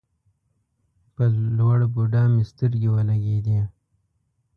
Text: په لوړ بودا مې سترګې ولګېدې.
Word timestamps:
په 1.13 1.23
لوړ 1.57 1.79
بودا 1.93 2.23
مې 2.33 2.43
سترګې 2.51 2.89
ولګېدې. 2.91 3.59